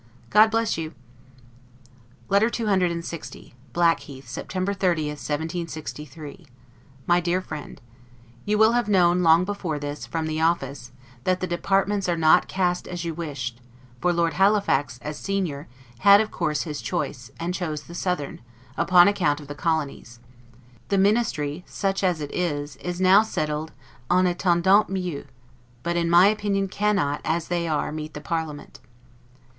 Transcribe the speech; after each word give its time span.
God 0.31 0.49
bless 0.49 0.79
you! 0.79 0.95
LETTER 2.27 2.49
CCLX 2.49 3.51
BLACKHEATH, 3.71 4.27
September 4.27 4.73
30, 4.73 5.09
1763 5.09 6.47
MY 7.05 7.19
DEAR 7.19 7.39
FRIEND: 7.39 7.81
You 8.43 8.57
will 8.57 8.71
have 8.71 8.89
known, 8.89 9.21
long 9.21 9.45
before 9.45 9.77
this, 9.77 10.07
from 10.07 10.25
the 10.25 10.41
office, 10.41 10.91
that 11.23 11.39
the 11.39 11.45
departments 11.45 12.09
are 12.09 12.17
not 12.17 12.47
cast 12.47 12.87
as 12.87 13.05
you 13.05 13.13
wished; 13.13 13.61
for 13.99 14.11
Lord 14.11 14.33
Halifax, 14.33 14.97
as 15.03 15.19
senior, 15.19 15.67
had 15.99 16.19
of 16.19 16.31
course 16.31 16.63
his 16.63 16.81
choice, 16.81 17.29
and 17.39 17.53
chose 17.53 17.83
the 17.83 17.93
southern, 17.93 18.41
upon 18.75 19.07
account 19.07 19.39
of 19.39 19.47
the 19.47 19.53
colonies. 19.53 20.19
The 20.89 20.97
Ministry, 20.97 21.63
such 21.67 22.03
as 22.03 22.21
it 22.21 22.33
is, 22.33 22.75
is 22.77 22.99
now 22.99 23.21
settled 23.21 23.71
'en 24.09 24.25
attendant 24.25 24.89
mieux'; 24.89 25.27
but, 25.83 25.95
in, 25.95 26.09
my 26.09 26.25
opinion 26.25 26.69
cannot, 26.69 27.21
as 27.23 27.49
they 27.49 27.67
are, 27.67 27.91
meet 27.91 28.15
the 28.15 28.19
parliament. 28.21 28.79